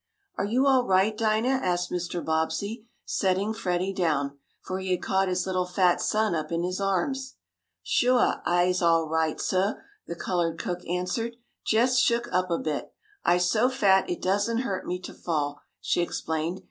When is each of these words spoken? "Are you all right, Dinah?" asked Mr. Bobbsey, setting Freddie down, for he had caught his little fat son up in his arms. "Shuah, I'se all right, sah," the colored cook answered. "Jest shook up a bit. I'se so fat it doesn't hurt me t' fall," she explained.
"Are 0.35 0.45
you 0.45 0.65
all 0.65 0.87
right, 0.87 1.15
Dinah?" 1.15 1.49
asked 1.61 1.91
Mr. 1.91 2.25
Bobbsey, 2.25 2.87
setting 3.05 3.53
Freddie 3.53 3.93
down, 3.93 4.35
for 4.59 4.79
he 4.79 4.89
had 4.89 5.03
caught 5.03 5.27
his 5.27 5.45
little 5.45 5.67
fat 5.67 6.01
son 6.01 6.33
up 6.33 6.51
in 6.51 6.63
his 6.63 6.81
arms. 6.81 7.35
"Shuah, 7.85 8.41
I'se 8.43 8.81
all 8.81 9.07
right, 9.07 9.39
sah," 9.39 9.73
the 10.07 10.15
colored 10.15 10.57
cook 10.57 10.79
answered. 10.87 11.35
"Jest 11.67 11.99
shook 12.01 12.27
up 12.33 12.49
a 12.49 12.57
bit. 12.57 12.91
I'se 13.23 13.47
so 13.51 13.69
fat 13.69 14.09
it 14.09 14.23
doesn't 14.23 14.61
hurt 14.65 14.87
me 14.87 14.97
t' 14.97 15.13
fall," 15.13 15.61
she 15.79 16.01
explained. 16.01 16.59